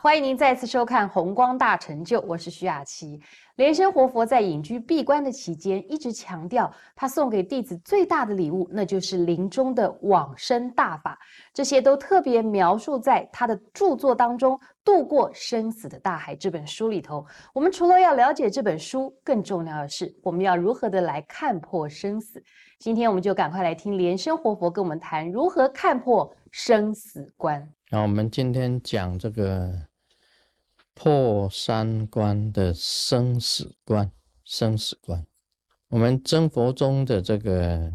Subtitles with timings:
[0.00, 3.20] 欢迎您再次收看《红光大成就》，我是徐雅琪。
[3.56, 11.18] 莲生活佛在隐居闭关的期间，一直强调他送给弟子最大的礼物，那就是临终的往生大法。
[11.52, 17.24] 这些都特别描述在他的著作当中，《渡过生死的大海》这本书里头。
[17.52, 22.42] 我们除了要了解这本书，更重要的是我们要如何的来看破生死。
[22.78, 27.68] 今天我们就赶快来听莲生活佛跟我们谈如何看破生死观。
[27.92, 29.86] 那我们今天讲这个。
[30.94, 34.12] 破三关的生死关，
[34.44, 35.26] 生死关。
[35.88, 37.90] 我们真佛中的这个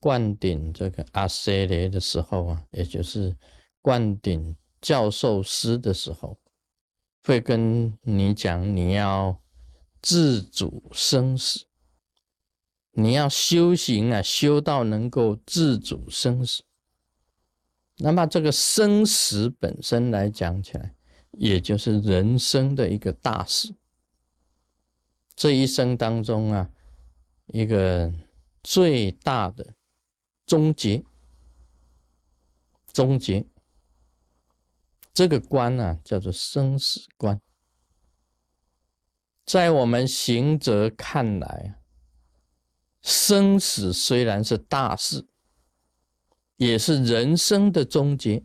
[0.00, 3.36] 灌顶这个阿塞雷的时候啊，也就是
[3.80, 6.36] 灌顶教授师的时候，
[7.22, 9.40] 会跟你讲，你要
[10.02, 11.64] 自主生死，
[12.90, 16.64] 你要修行啊，修到能够自主生死。
[17.98, 20.94] 那么这个生死本身来讲起来，
[21.32, 23.74] 也就是人生的一个大事，
[25.34, 26.70] 这一生当中啊，
[27.46, 28.12] 一个
[28.62, 29.74] 最大的
[30.46, 31.04] 终结，
[32.92, 33.44] 终结
[35.12, 37.40] 这个关呢，叫做生死关。
[39.44, 41.80] 在我们行者看来，
[43.02, 45.26] 生死虽然是大事，
[46.58, 48.44] 也是人生的终结，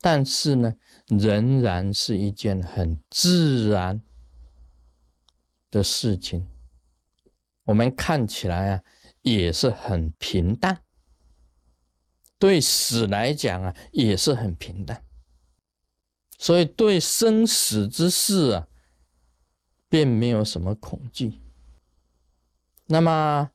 [0.00, 0.74] 但是呢。
[1.08, 4.02] 仍然是一件很自然
[5.70, 6.48] 的事情，
[7.62, 8.82] 我们看起来啊
[9.22, 10.82] 也是很平淡，
[12.40, 15.04] 对死来讲啊也是很平淡，
[16.38, 18.66] 所以对生死之事啊
[19.88, 21.40] 并没有什么恐惧。
[22.86, 23.52] 那么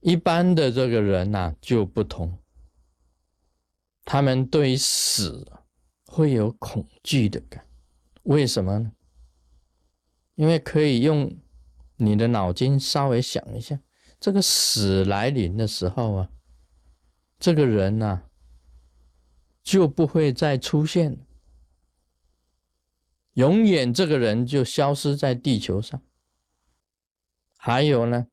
[0.00, 2.38] 一般的这个人呐就不同，
[4.04, 5.52] 他们对死。
[6.08, 7.66] 会有恐惧的感，
[8.22, 8.92] 为什么呢？
[10.36, 11.36] 因为可以用
[11.96, 13.80] 你的脑筋稍微想一下，
[14.18, 16.30] 这个死来临的时候啊，
[17.38, 18.22] 这个人呐
[19.62, 21.18] 就不会再出现，
[23.34, 26.00] 永远这个人就消失在地球上。
[27.58, 28.28] 还有呢，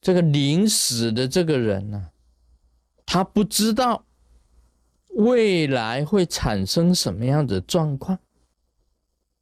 [0.00, 2.10] 这个临死的这个人呢，
[3.06, 4.04] 他不知道。
[5.14, 8.20] 未来会产生什么样的状况？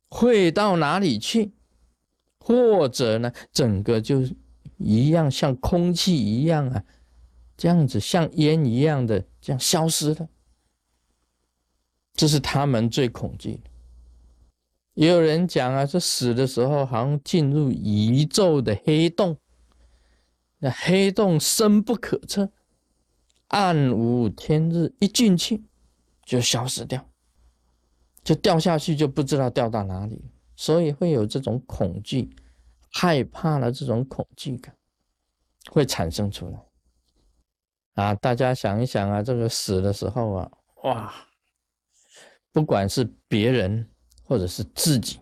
[0.08, 1.52] 会到哪里去？
[2.38, 4.22] 或者呢，整个就
[4.78, 6.82] 一样像空气一样啊，
[7.58, 10.26] 这样子像烟一样的这样消失了。
[12.14, 13.70] 这是他们最恐惧的。
[14.94, 19.36] 也有人讲啊，这死的时候好像进入宇宙的黑洞，
[20.58, 22.50] 那黑洞深不可测。
[23.48, 25.64] 暗无天日，一进去
[26.24, 27.08] 就消失掉，
[28.24, 30.20] 就掉下去，就不知道掉到哪里，
[30.56, 32.34] 所以会有这种恐惧、
[32.90, 34.74] 害怕的这种恐惧感
[35.70, 36.60] 会产生出来。
[37.94, 40.50] 啊，大家想一想啊，这个死的时候啊，
[40.82, 41.14] 哇，
[42.50, 43.88] 不管是别人
[44.24, 45.20] 或者是自己，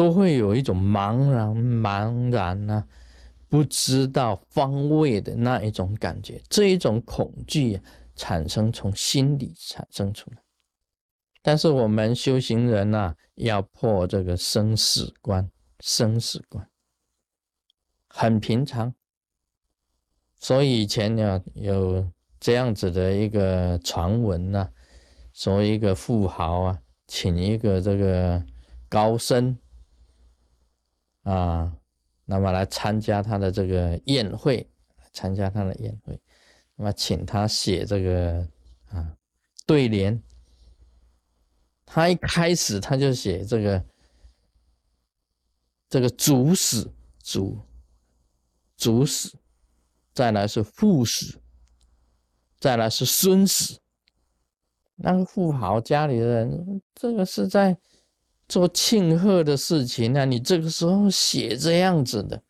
[0.00, 2.82] 都会有一种茫然、茫然呢。
[3.50, 7.78] 不知道方位的那一种感觉，这一种恐惧
[8.14, 10.38] 产生从心里产生出来。
[11.42, 15.50] 但是我们修行人呐，要破这个生死关，
[15.80, 16.66] 生死关
[18.08, 18.94] 很平常。
[20.38, 24.70] 所以以前呢有这样子的一个传闻呐，
[25.34, 26.78] 说一个富豪啊，
[27.08, 28.40] 请一个这个
[28.88, 29.58] 高僧
[31.22, 31.76] 啊。
[32.26, 34.70] 那么来参加他的这个宴会，
[35.12, 36.16] 参加他的宴会，
[36.76, 38.48] 那么请他写这个
[38.86, 39.16] 啊
[39.66, 40.22] 对联。
[41.84, 43.84] 他一开始他就写这个
[45.88, 46.88] 这个主使
[47.20, 47.60] 主
[48.76, 49.36] 主使，
[50.14, 51.36] 再来是副使，
[52.60, 53.80] 再来是孙死。
[54.94, 57.76] 那个富豪家里的人，这个是在。
[58.50, 60.26] 做庆贺的事情呢？
[60.26, 62.42] 你这个时候写这样子的，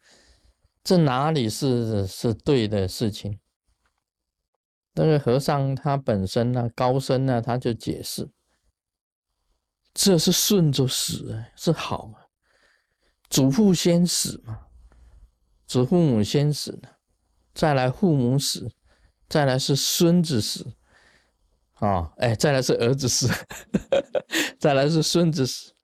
[0.83, 3.39] 这哪里是是对的事情？
[4.95, 8.31] 那个和尚他本身呢，高僧呢，他就解释，
[9.93, 12.33] 这是顺着死，是好啊。
[13.29, 14.59] 祖父先死嘛，
[15.67, 16.97] 祖父母先死了，
[17.53, 18.73] 再来父母死，
[19.29, 20.73] 再来是孙子死，
[21.75, 23.29] 啊，哎，再来是儿子死，
[24.59, 25.75] 再来是孙子死。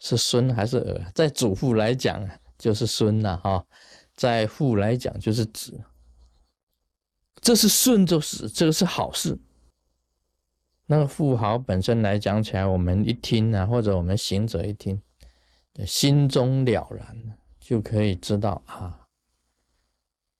[0.00, 1.12] 是孙还是儿？
[1.14, 3.64] 在祖父来讲就是孙呐，哈，
[4.16, 5.80] 在父来讲就是子。
[7.40, 9.38] 这是顺着死，这个是好事。
[10.86, 15.00] 那个富豪本身来讲起来，我们一听啊，或者我们行者一听，
[15.86, 19.06] 心中了然，就可以知道啊，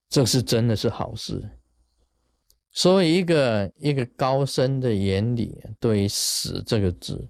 [0.09, 1.59] 这是真的是好事。
[2.73, 7.29] 所以，一个一个高深的眼里，对“死”这个字，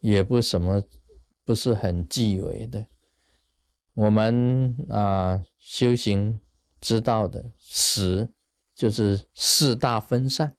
[0.00, 0.82] 也不什么，
[1.48, 2.86] 不是很忌讳的。
[3.94, 6.38] 我们啊，修行
[6.78, 8.30] 知道的“死”，
[8.76, 10.54] 就是四大分散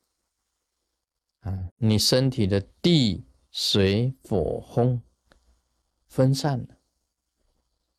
[1.41, 4.99] 啊，你身体的地、水、火、风
[6.07, 6.77] 分散了，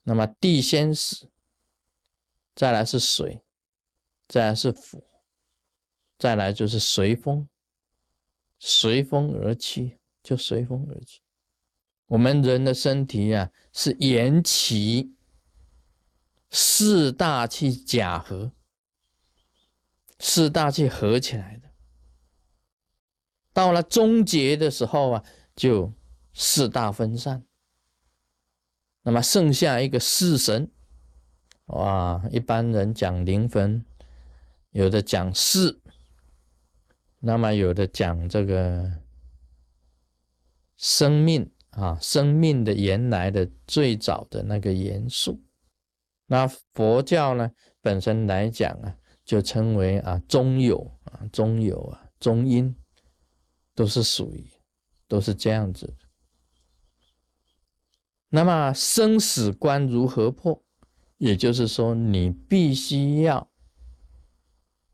[0.03, 1.31] 那么地先死，
[2.57, 3.41] 再来是水，
[4.27, 5.01] 再来是火。
[6.19, 7.49] 再来就是随风，
[8.59, 11.23] 随风而去，就随风而去。
[12.11, 15.15] 我们人的身体啊，是缘起
[16.51, 18.51] 四大气假合，
[20.19, 21.71] 四大气合起来的。
[23.53, 25.25] 到了终结的时候啊，
[25.55, 25.93] 就
[26.35, 27.45] 四大分散，
[29.03, 30.69] 那么剩下一个四神。
[31.67, 33.85] 哇，一般人讲灵魂，
[34.73, 35.81] 有的讲四。
[37.21, 39.03] 那么有的讲这个
[40.77, 45.43] 生命啊，生命的原来的最早的那个元素，
[46.27, 47.51] 那佛教呢
[47.81, 52.77] 本身来讲啊，就称为啊中有啊中有啊中阴，
[53.75, 54.47] 都是属于
[55.09, 55.97] 都是这样子。
[58.29, 60.63] 那么生死观如何破？
[61.19, 63.51] 也就是说，你必须要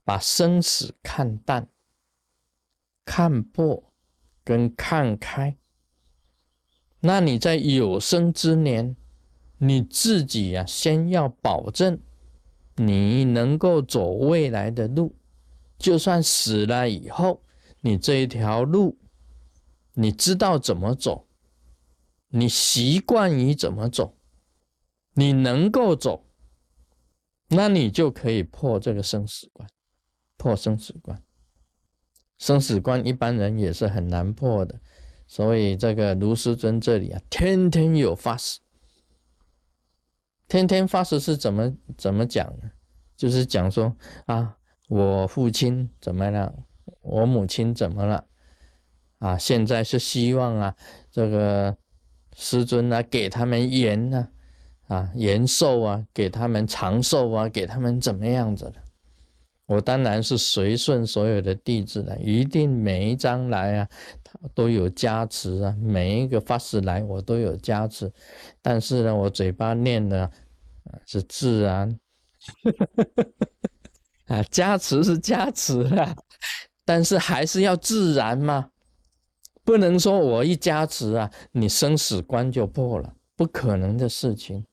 [0.04, 1.68] 把生死看淡。
[3.04, 3.94] 看破
[4.42, 5.56] 跟看开，
[7.06, 8.96] 那你在有生之年，
[9.58, 12.00] 你自己呀，先要保证
[12.74, 15.14] 你能够走未来的路。
[15.78, 17.44] 就算死了以后，
[17.80, 18.98] 你这一条路，
[19.94, 21.28] 你知道怎么走，
[22.30, 24.16] 你习惯于怎么走，
[25.12, 26.26] 你能够走，
[27.50, 29.68] 那你就可以破这个生死关，
[30.36, 31.22] 破生死关。
[32.36, 34.80] 生死关一般人也是很难破的，
[35.26, 38.60] 所以这个卢师尊这里啊，天天有发誓，
[40.46, 42.70] 天天发誓是怎么怎么讲呢？
[43.16, 43.96] 就是讲说
[44.26, 44.56] 啊，
[44.88, 46.54] 我父亲怎么了，
[47.00, 48.24] 我母亲怎么了，
[49.18, 50.76] 啊，现在是希望啊，
[51.10, 51.76] 这个
[52.34, 54.30] 师尊啊，给他们延啊，
[54.86, 58.85] 啊延寿啊，给他们长寿啊，给他们怎么样子的。
[59.66, 63.88] 我当然是随顺所有的弟子的，一定每一章来啊，
[64.54, 68.12] 都有加持啊，每一个法师来我都有加持，
[68.62, 70.30] 但是呢，我嘴巴念的
[71.04, 71.98] 是自然，
[74.26, 76.16] 啊，加持是加持啊，
[76.84, 78.70] 但是还是要自然嘛，
[79.64, 84.64] 不能说我一加持啊，你生死关就破了，不可能的事情，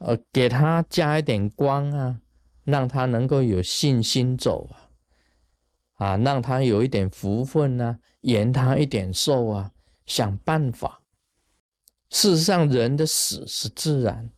[0.00, 2.20] 呃，给他加一点光啊。
[2.68, 4.68] 让他能够有信心走
[5.94, 9.72] 啊，啊，让他有一点福分呢，延他一点寿啊，
[10.04, 11.00] 想办法。
[12.10, 14.30] 事实上，人的死是自然，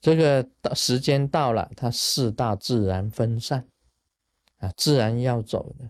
[0.00, 3.68] 这个到时间到了，他四大自然分散
[4.58, 5.88] 啊，自然要走的。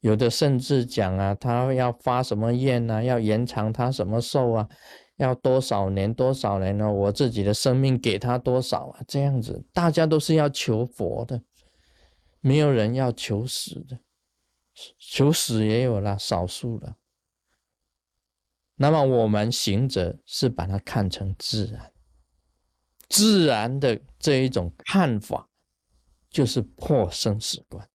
[0.00, 3.00] 有的甚至讲啊，他要发什么愿啊？
[3.00, 4.68] 要延长他什么寿啊？
[5.18, 6.12] 要多少年？
[6.12, 6.90] 多少年呢？
[6.90, 9.00] 我自己的生命给他多少啊？
[9.06, 11.42] 这样子，大家都是要求佛的，
[12.40, 14.00] 没有人要求死的，
[14.98, 16.96] 求死也有了，少数了。
[18.76, 21.92] 那么我们行者是把它看成自然，
[23.08, 25.48] 自然的这一种看法，
[26.30, 27.88] 就是破生死观。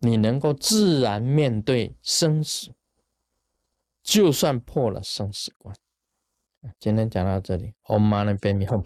[0.00, 2.74] 你能够自然面对生死，
[4.02, 5.74] 就算破了生死关。
[6.78, 8.84] 今天讲到这里，Om Mani Padme Hum。